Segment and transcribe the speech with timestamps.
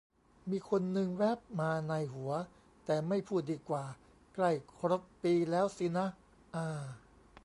[0.49, 2.31] มีคนนึงแว๊บมาในหัว
[2.85, 3.83] แต่ ไม่พูดดีกว่า
[4.35, 6.07] ใกล้ครบปีแล้วสินะ
[6.55, 6.67] อา